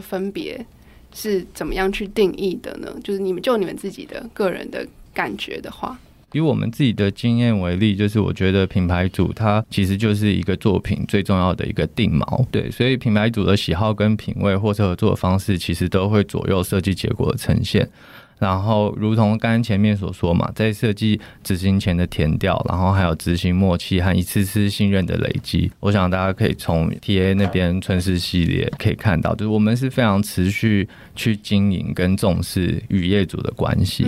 [0.00, 0.64] 分别？
[1.12, 2.88] 是怎么样去定义的呢？
[3.04, 5.98] 就是你们就你们自己的个人的感觉的话，
[6.32, 17.88] 以我们自己的经验为例，就是我觉得品牌组它其实就是一个作品最重要的一个定锚，对，所以品牌组的喜好跟品味或者合作的方式，其实都会左右设计结果的呈现。
[18.42, 34.04] 然后，如同刚刚前面所说嘛，在设计执行前的填调，然后还有执行默契和一次次信任的累积，我想大家可以从 TA 那边春事系列可以看到，就是我们是非常持续去经营跟重视与业主的关系。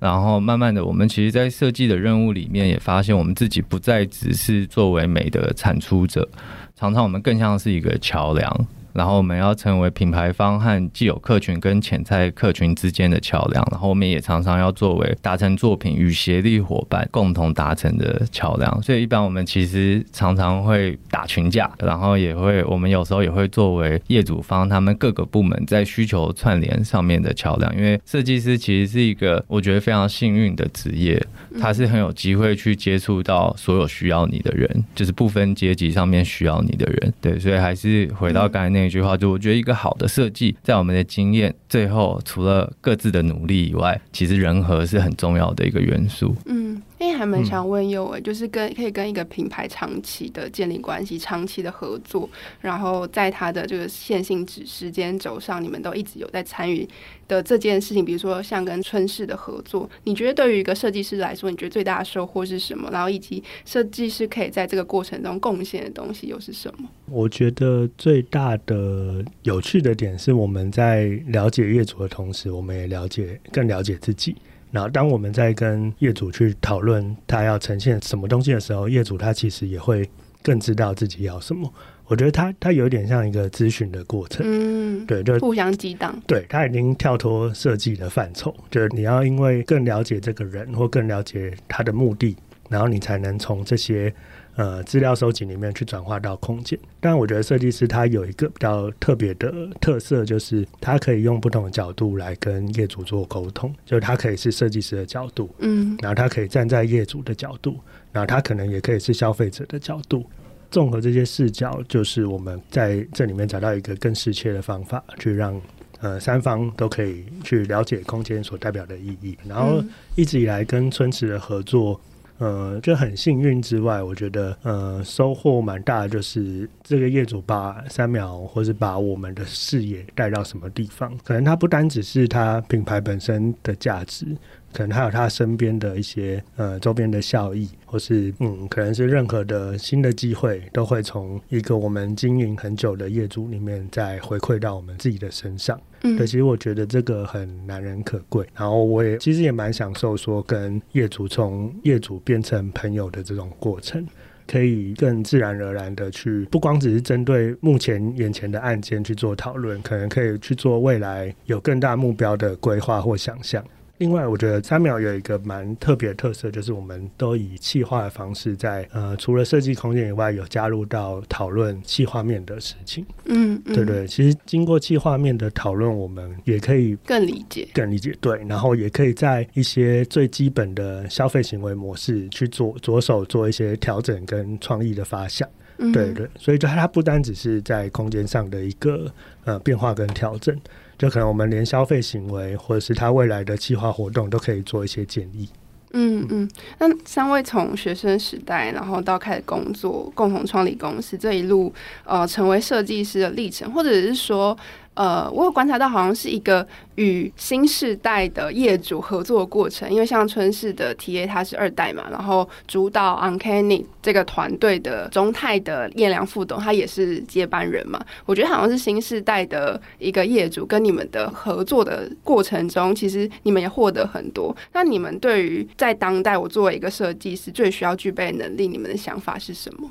[0.00, 6.28] 然后慢慢的，我们其实，在设计的任务里面也发现，我们自己不再只是作为美的产出者，
[6.74, 8.66] 常常我们更像是一个桥梁。
[8.98, 18.82] 然后我们要成为品牌方和既有客群跟潜在客群之间的桥梁，然后我们也常常要作为达成作品与协力伙伴共同达成的桥梁。
[18.82, 27.72] 所以一般我们其实常常会打群架，然后也会我们有时候也会作为业主方他们各个部门在需求串联上面的桥梁。
[27.76, 31.24] 因为设计师其实是一个我觉得非常幸运的职业，
[31.60, 37.14] 他是很有机会去接触到所有需要你的人，就是不分阶级上面需要你的人。
[37.20, 38.87] 对，所以还是回到刚才那。
[38.88, 46.34] 一句话，就我觉得一个好的设计，在我们的经验，最后除了各自的努力以外，其实人和是很重要的一个元素。
[46.46, 46.82] 嗯。
[47.16, 52.28] 还蛮想问佑伟，就是跟可以跟一个品牌长期的建立关系，长期的合作，
[52.60, 56.88] 然后在它的这个线性指时间轴上，你们都一直有在参与
[57.28, 58.04] 的这件事情。
[58.04, 62.88] 比如说像跟春氏的合作，你觉得对于一个设计师来说，你觉得最大的收获是什么？
[62.90, 66.88] 然后以及设计师可以在这个过程中贡献的东西又是什么？
[67.06, 74.34] 我觉得最大的有趣的点是，我们在了解业主的同时，我们也了解更了解自己。
[74.70, 80.08] 然后，当我们在跟业主去讨论他要呈现什么东西的时候，业主他其实也会
[80.42, 81.72] 更知道自己要什么。
[82.06, 86.18] 我觉得他他有点像一个咨询的过程，嗯，对，就互相激荡。
[86.26, 92.34] 对，他已经跳脱设计的范畴，就是你要因为更了解这个人或更了解他的目的，
[92.70, 94.12] 然后你才能从这些
[94.58, 96.76] 呃资料收集里面去转化到空间。
[97.00, 107.78] 但我觉得设计师他有一个比较特别的特色，就是他可以用不同的角度来跟业主做沟通，就是他可以是设计师的角度，嗯，然后他可以站在业主的角度，
[108.10, 110.24] 然后他可能也可以是消费者的角度。
[110.70, 115.58] 综合这些视角，就是我们在这里面找到一个更适切的方法，去让
[116.00, 119.38] 呃三方都可以去了解空间所代表的意义。
[119.48, 119.82] 然后
[120.14, 121.98] 一直以来跟春池的合作，
[122.38, 134.24] 呃，就很幸运之外，我觉得呃收获蛮大的，就是这个业主把三秒或是把我们的视野带到什么地方，可能它不单只是它品牌本身的价值。
[134.72, 145.80] 可能还有他身边的一些呃周边的效益，或是嗯，可能是任何的新的机会，都会从一个我们经营很久的业主里面再回馈到我们自己的身上。
[146.02, 148.46] 嗯，对，其实我觉得这个很难能可贵。
[148.54, 154.06] 然后我也其实也蛮享受说跟业主从业主变成朋友的这种过程，
[154.46, 163.64] 可以更自然而然的去，不光只是针对目前眼前的案件去做讨论，可能可以去做未来有更大目标的规划或想象。
[163.98, 173.04] 另外，我觉得三秒有一个蛮特别的特色，就是我们都以气化的方式在呃，除了设计空间以外，有加入到讨论企划面的事情。
[173.24, 178.16] 嗯，嗯对对，其实经过企划面的讨论，我们也可以更理解、更理解。
[178.20, 185.48] 对，然后也可以在一些最基本的消费行为模式去做着手做一些调整跟创意的发想。
[185.78, 189.12] 嗯，对对，所以就它不单只是在空间上的一个
[189.44, 190.56] 呃变化跟调整。
[190.98, 195.48] 就可能我们连消费行为，或者是他未来的计划活动，都可以做一些建议。
[195.92, 201.72] 嗯嗯，那三位从学生时代，然后到开始工作，共同创立公司这一路，
[202.04, 204.54] 呃，成为设计师的历程，或者是说。
[204.98, 209.88] 呃，我有观察到，好像是一个与新世代的业主合作的过程。
[209.88, 218.04] 因为像春世的 TA 他是二代嘛，然后主导 Uncanny 这个团队的中泰的叶良副董，他也是接班人嘛。
[218.26, 224.52] 我觉得好像是新世代的一个业主跟你们的合作的过程中，其实你们也获得很多。
[224.72, 229.88] 那你们对于在当代，我作为一个设计师，最需要具备能力，你们的想法是什么？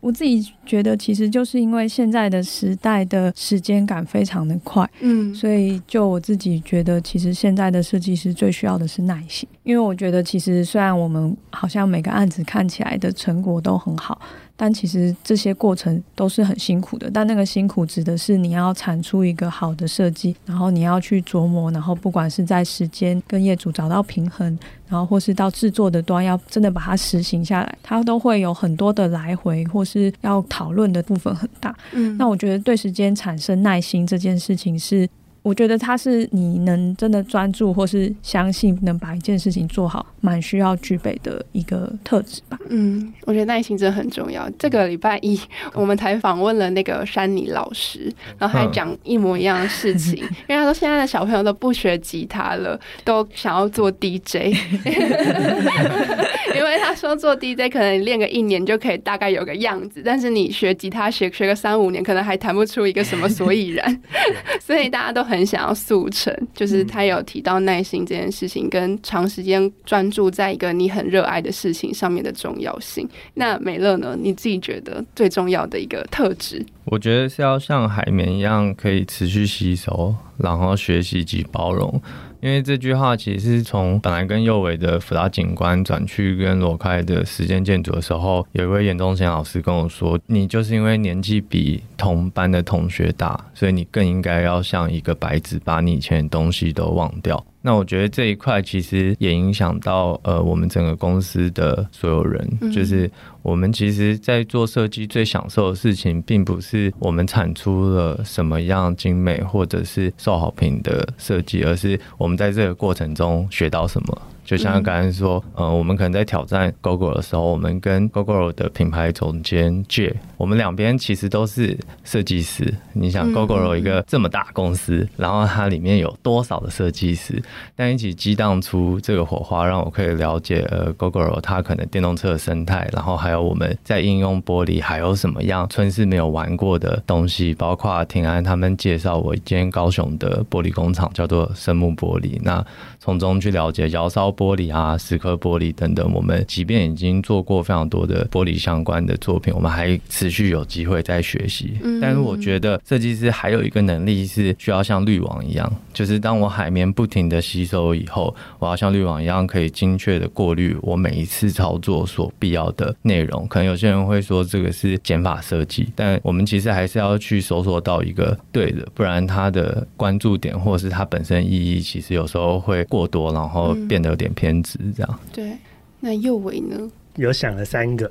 [0.00, 14.20] 我自己觉得，其实就是因为现在的时代的时间感非常的快，嗯，所以就我自己觉得，其实现在的设计师最需要的是耐心，因为我觉得，其实虽然我们好像每个案子看起来的成果都很好。
[14.60, 31.72] 但其实这些过程都是很辛苦的，但那个辛苦指的是你要产出一个好的设计，然后你要去琢磨，然后不管是在时间跟业主找到平衡，然后或是到制作的端要真的把它实行下来，它都会有很多的来回，或是要讨论的部分很大。
[31.92, 35.08] 嗯，那我觉得对时间产生耐心这件事情是。
[35.48, 42.58] 我觉得他是你能真的专注，或是相信能把一件事情做好，蛮需要具备的一个特质吧。
[42.68, 44.46] 嗯，我觉得耐心真的很重要。
[44.58, 45.40] 这个礼拜一
[45.72, 54.54] 我们才访问了那个珊妮老师，然后还讲一模一样的事情，嗯、因为他说现在的小朋友都不学吉他了，都想要做 DJ。
[56.54, 64.02] 因为他说做 DJ 可能练个一年就可以大概有个样子，但是你学吉他学学个三五年，可能还弹不出一个什么所以然。
[64.60, 65.37] 所以大家都很。
[65.38, 73.08] 很想要速成，就是他有提到耐心这件事情，跟长时间专注在一个你很热爱的事情上面的重要性。
[73.34, 74.16] 那美乐呢？
[74.20, 76.64] 你自己觉得最重要的一个特质？
[76.90, 82.00] 我觉得是要像海绵一样，可以持续吸收，然后学习及包容。
[82.40, 103.10] 因为这句话其实是从本来跟右维的辅导景观转去跟罗开的时间建筑的时候，有一位严忠贤老师跟我说：“你就是因为年纪比同班的同学大，所以你更应该要像一个白纸，把你以前的东西都忘掉。”那我觉得这一块其实也影响到呃我们整个公司的所有人，嗯、就是
[103.42, 114.22] 我们其实，在做设计最享受的事情，并不是我们产出了什么样精美或者是受好评的设计，而是我们在这个过程中学到什么。
[114.48, 122.74] 就像刚才说，呃，我们可能在挑战 Gogoro 的时候，我们跟 Gogoro 的品牌总监 J，我们两边其实都是设计师。
[122.94, 127.42] 你想 Gogoro 一个这么大公司，然后它里面有多少的设计师，
[127.76, 142.64] 但一起激荡出这个火花，让我可以了解呃 Gogoro 它可能电动车的生态，然后还有我们在应用玻璃还有什么样春世没有玩过的东西，包括庭安他们介绍我一间高雄的玻璃工厂叫做生木玻璃，那
[142.98, 144.34] 从中去了解窑烧。
[144.38, 151.76] 玻璃啊、石刻玻璃等等，我们即便已经做过非常多的玻璃相关的作品，我们还持续有机会在学习。
[151.82, 163.44] 嗯，但是我觉得设计师还有一个能力是需要像滤网一样，就是当我海绵不停的吸收以后，我要像滤网一样可以精确的过滤我每一次操作所必要的内容。
[163.48, 174.78] 可能有些人会说这个是减法设计，但我们其实还是要去搜索到一个对的，不然它的关注点或是它本身意义，其实有时候会过多，然后变得有点偏执。
[174.96, 175.52] 这样、嗯、对。
[176.00, 176.90] 那右伟呢？
[177.16, 178.08] 有想了三个。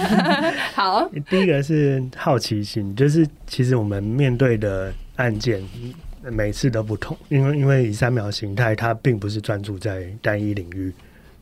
[0.72, 5.62] 好，第一个是好奇心，就是其实我们面对的案件
[6.22, 10.90] 每次都不同，因为因为以三秒形态，它并不是专注在单一领域。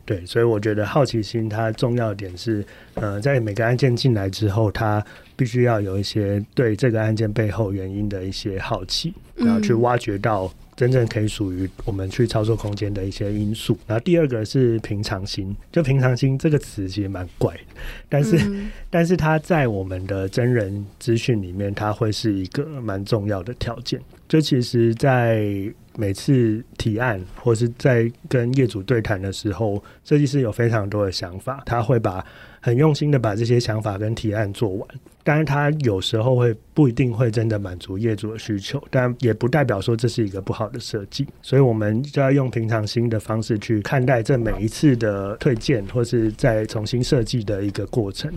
[0.05, 5.05] 对，所以我觉得好奇心它重要点是，呃，在每个案件进来之后，它
[5.37, 13.76] 必须要有一些对这个案件背后原因的一些好奇，然后去挖掘到真正可以属于我们去操作空间的一些因素。
[13.85, 17.61] 然后第二个是平常心，就平常心这个词其实蛮怪的，
[18.09, 24.01] 但是、嗯、 但是它在我们的真人资讯里面，它会是一个蛮重要的条件。
[24.29, 25.51] 就其实，在
[25.97, 32.24] 每次提案或是在跟业主对谈的时候，设计师有非常多的想法，他会把
[32.61, 34.89] 很用心的把这些想法跟提案做完。
[35.23, 41.27] 当然，他有时候会不一定会真的满足业主的需求，但也不代表说这是一个不好的设计。
[41.43, 48.33] 所以，我们就要用平常心的方式去看待这每一次的推荐或是再重新设计的一个过程。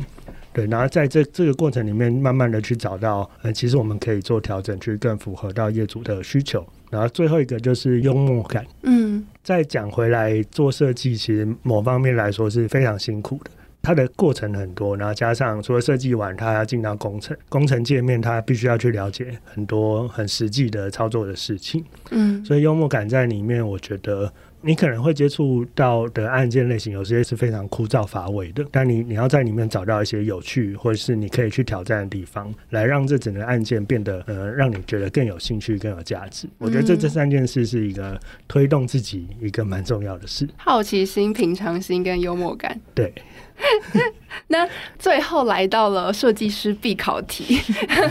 [0.53, 6.61] 对，然后在这这个过程里面，慢慢的去找到，呃，其实我们可以做调整，去更符合到业主的需求。
[6.89, 8.65] 然后最后一个就是幽默感。
[8.83, 13.51] 嗯，再讲回来，做设计其实某方面来说是非常辛苦的，
[13.81, 21.83] 它的过程很多，然后加上除了设计完，它要进到工程，工程界面它必须要去了解很多很实际的操作的事情。
[22.11, 24.31] 嗯，所以幽默感在里面，我觉得。
[24.63, 36.47] 你可能会接触到的案件类型，有些是非常枯燥乏味的，但你你要在里面找到一些有趣，或者是你可以去挑战的地方，来让这整个案件变得呃，让你觉得更有兴趣、更有价值。
[36.59, 42.79] 我觉得这这三件事是一个推动自己一个蛮重要的事：好奇心、平常心跟幽默感。
[42.93, 43.11] 对。
[44.47, 47.59] 那最后来到了设计师必考题，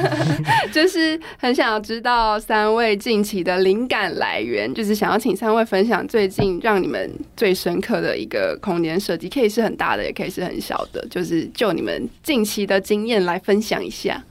[0.72, 14.22] 就是很想要知道三位近期的灵感来源，就是想要请三位分享最近让你们最深刻的一个空间设计，可以是很大的，也可以是很小的，就是就你们近期的经验来分享一下。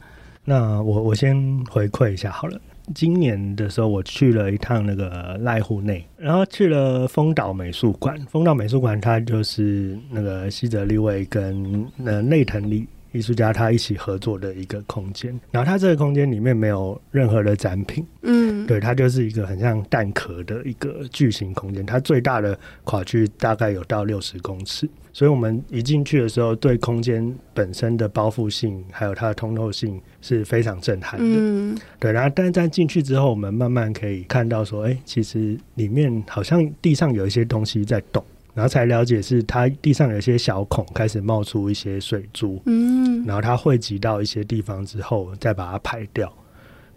[0.45, 2.59] 那我我先回馈一下好了。
[2.93, 8.19] 今年的时候，我去了一趟那个濑户内，然后去了丰岛美术馆。
[8.29, 15.37] 丰岛美术馆它就是那个西泽立卫跟那内藤利艺术家他一起合作的一个空间。
[15.51, 21.85] 然后它这个空间里面没有任何的展品，嗯，对，它就是一个很像蛋壳的一个巨型空间。
[21.85, 24.89] 它最大的跨距大概有到六十公尺。
[25.11, 31.25] 所以，我们一进去的时候，对空间本身的包覆性，还有它的通透性是非常震撼的。
[31.27, 32.11] 嗯，对。
[32.11, 38.23] 然后，但是在进去之后，我们慢慢可以看到说，哎，其实里面好像地上有一些东西在动，
[38.59, 42.61] 然后才了解是它地上有一些小孔开始冒出一些水珠。
[42.65, 46.29] 嗯，然后它汇集到一些地方之后，再把它排掉。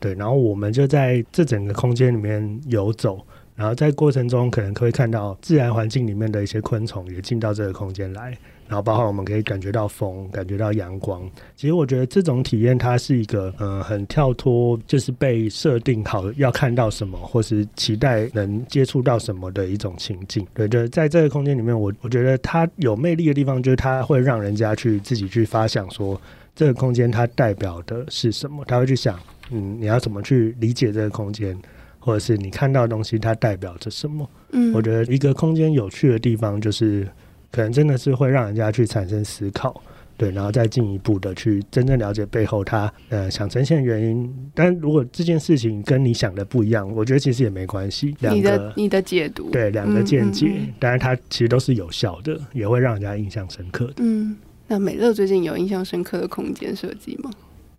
[0.00, 3.24] 对，然后我们就在这整个空间里面游走。
[3.62, 8.36] 然后在过程中，可能可以看到自然环境里面的一些昆虫也进到这个空间来，
[8.66, 11.22] 然后包括我们可以感觉到风，感觉到阳光。
[11.54, 20.44] 其实我觉得这种体验它是一个，嗯，很跳脱，就是被设定好要看到什么，或是期待能接触到什么的一种情境。
[20.52, 26.20] 对，就在这个空间里面，我我觉得它有魅力的地方，就是它会让人家去自己去发想说，
[26.56, 29.16] 这个空间它代表的是什么，他会去想，
[29.52, 31.56] 嗯，你要怎么去理解这个空间。
[32.04, 34.28] 或者是你看到的东西，它代表着什么？
[34.50, 37.06] 嗯，我觉得一个空间有趣的地方，就是
[37.52, 39.80] 可能真的是会让人家去产生思考，
[40.16, 44.50] 对，然后再进一步的去真正了解背后他呃想呈现的原因。
[44.52, 48.14] 但如果这件事情跟你想的不一样，我觉得其实也没关系。
[48.18, 50.50] 两个你的你的解读，对，两个见解，
[50.80, 53.94] 当然它其实都是有效的，也会让人家印象深刻的。
[53.98, 54.36] 嗯，
[54.66, 57.30] 那美乐最近有印象深刻的空间设计吗？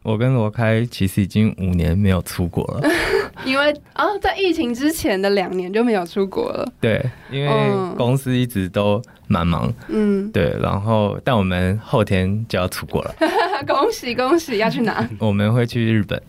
[0.04, 2.90] 我跟罗开其实已经五年没有出国了，
[3.46, 6.70] 因为啊，在疫情之前的两年就没有出国了。
[6.82, 7.50] 对，因为
[7.96, 13.16] 公司一直都蛮忙，嗯，对，然后但我们后天就要出国了，
[13.66, 14.58] 恭喜恭喜！
[14.58, 15.08] 要去哪？
[15.20, 16.22] 我们会去日本。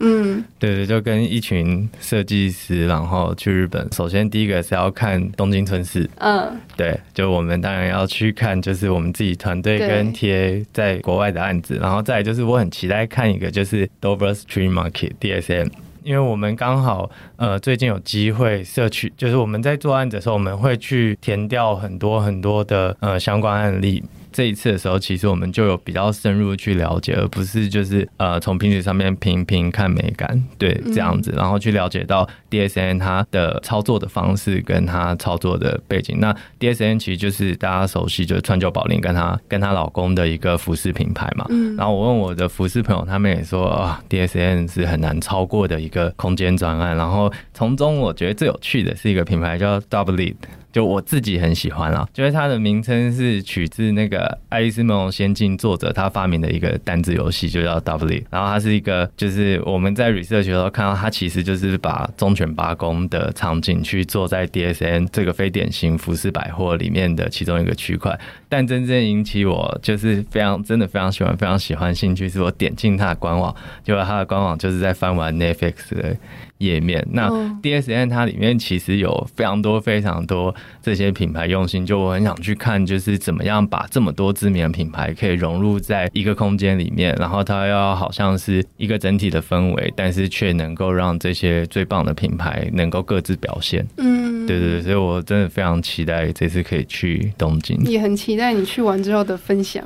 [0.00, 3.86] 嗯，对对，就跟一群设计师，然后去日本。
[3.92, 11.78] 首先第一个是要看东京春市，嗯，对，就我们当然要去看，就是我们自己团队跟 TA 在国外的案子。
[11.80, 15.70] 然后再来就是我很期待看一个，就是 Dover Street Market DSM。
[16.04, 24.02] 因为我们刚好呃最近有机会社区，就是我们在做案子的时候，我们会去填掉很多很多的呃相关案例。
[24.32, 36.18] 这一次的时候，其实我们就有比较深入去了解，而不是就是呃从平时上面评评看美感，对这样子，然后去了解到 DSN 它的操作的方式跟它操作的背景。
[36.20, 41.46] 那 DSN 其实就是大家熟悉，就是川久保玲跟她跟她老公的一个服饰品牌嘛。
[41.48, 41.76] 嗯。
[41.76, 46.96] 然后我问我的服饰朋友，他们也说啊，DSN 是很难超过的一个空间专案。
[46.96, 50.36] 然后从中我觉得最有趣的是一个品牌叫 Double Lead。
[50.70, 54.18] 就我自己很喜欢啊，就是它的名称是取自那个
[54.50, 58.22] 《爱丽丝梦游仙境》作者他发明的一个单字游戏，就叫 W。
[58.30, 68.18] 然后它是一个，就是我们在 research 的时候看到，它其实就是把忠犬八公的场景去做在 DSN 这个非典型服饰百货里面的其中一个区块。
[68.48, 76.16] 但真正引起我就是非常真的非常喜欢、非常喜欢兴趣，是我点进它的官网，结果它的官网就是在翻完 Netflix 的。
[76.58, 77.28] 页面，那
[77.62, 93.86] DSN 它里面其实有非常多非常多这些品牌用心，就我很想去看，就是怎么样把这么多知名的品牌可以融入在一个空间里面，然后它要好像是一个整体的氛围，但是却能够让这些最棒的品牌能够各自表现。
[93.96, 99.84] 嗯，对对对，所以我真的非常期待这次可以去东京，也很期待你去完之后的分享。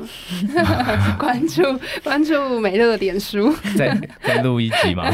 [1.18, 1.62] 关注
[2.02, 5.04] 关注美乐的脸书，再再录一集吗？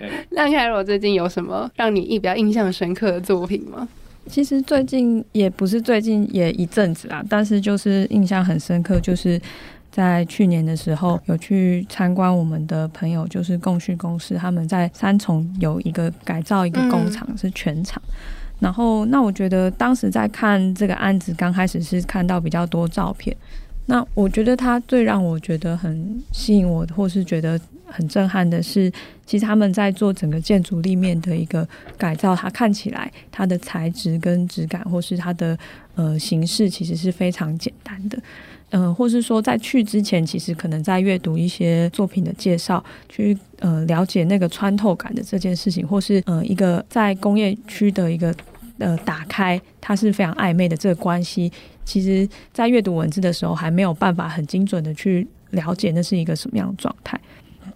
[0.30, 3.88] 那凯罗最近有什么让你比较印象深刻的作品吗？
[4.26, 9.40] 其实最近也不是最近，也一阵子啦，但是就是印象很深刻，就是
[9.90, 18.00] 在去年的时候有去参观我们的朋友，就是共叙公司，他们在三重有一个改造一个工厂，是全厂。
[18.06, 18.12] 嗯、
[18.60, 23.36] 然后那我觉得当时在看这个案子，刚开始是看到比较多照片。
[23.86, 28.90] 那我觉得他最让我觉得很吸引我，或是觉得很震撼的是，
[29.26, 31.68] 其实他们在做整个建筑立面的一个
[31.98, 35.58] 改造，它看起来它的材质跟质感，或是它的
[35.96, 38.18] 呃形式，其实是非常简单的。
[38.70, 48.32] 嗯、或是说在去之前，其实可能在阅读一些作品的介绍，去呃了解那个穿透感的这件事情，或是呃一个在工业区的一个。
[48.78, 51.52] 呃，打开它是非常暧昧的这个关系，
[51.84, 57.20] 其实，在阅读文字的时候，还没有办法很精准的去了解那是一个什么样的状态。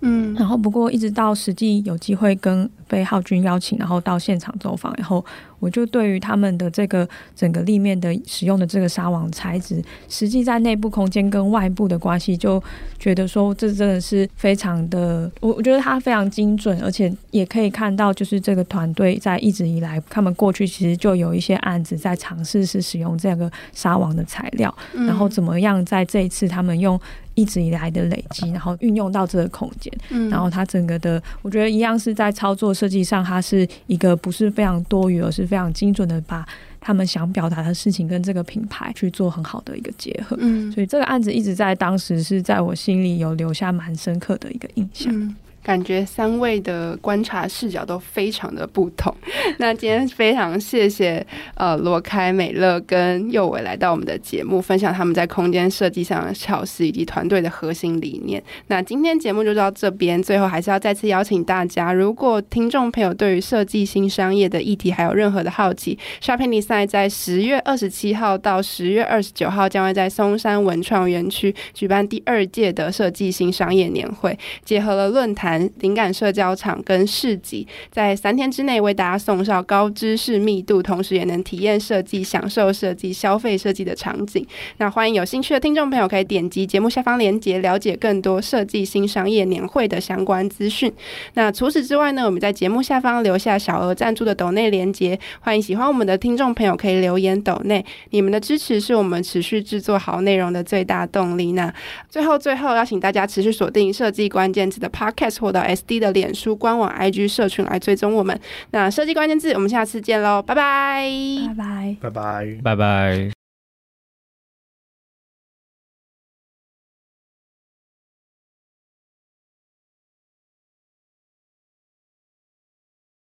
[0.00, 5.24] 嗯，然后不过一直到实际有机会跟被浩君邀请，然后到现场走访以后，
[5.58, 12.62] 我就对于他们的这个整个立面的使用的这个纱网材质，实际在内部空间跟外部的关系，就
[12.98, 27.00] 觉得说这真的是非常的，我我觉得它非常精准，而且也可以看到，就是这个团队在一直以来，他们过去其实就有一些案子在尝试是使用这个纱网的材料，然后怎么样在这一次他们用。
[27.36, 36.44] 一直以来的累积，然后运用到这个空间，嗯，然后它整个的，我觉得一样是在操作设计上，它是一个不是非常多余，而是非常精准的把
[36.80, 45.12] 他们想表达的事情跟这个品牌去做很好的一个结合，嗯，所以这个案子一直在当时是在我心里有留下蛮深刻的一个印象。
[45.14, 45.36] 嗯
[45.66, 49.12] 感觉三位的观察视角都非常的不同。
[49.58, 58.40] 那今天非常谢谢呃罗开、美乐跟佑伟来到我们的节目，分享他们在空间设计上的巧思以及团队的核心理念。
[58.68, 75.55] 那今天节目就到这边，最后还是要再次邀请大家，如果听众朋友对于设计新商业的议题还有任何的好奇，Shopping Design 在十月二十七号到十月二十九号将会在松山文创园区举办第二届的设计新商业年会，结合了论坛。
[75.80, 84.46] 灵感社交场跟市集，在三天之内为大家送上高知识密度，同时也能体验设计、享受设计、消费设计的场景。
[84.78, 90.92] 那欢迎有兴趣的听众朋友可以点击节目下方链接，了解更多设计新商业年会的相关资讯。
[91.34, 101.52] 那除此之外呢，我们在节目下方留下小额赞助的抖内链接，欢迎喜欢我们的听众朋友可以留言抖内，你们的支持是我们持续制作好内容的最大动力。
[101.52, 101.72] 那
[102.08, 105.36] 最后最后邀请大家持续锁定设计关键词的 Podcast。
[105.46, 108.38] 或到 SD 的脸书官网、IG 社群来追踪我们。
[108.72, 111.08] 那设计关键字，我们下次见喽，拜拜，
[111.48, 113.35] 拜拜，拜拜，拜拜。